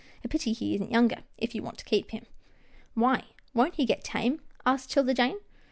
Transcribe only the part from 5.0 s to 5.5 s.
Jane.